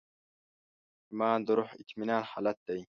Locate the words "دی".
2.67-2.79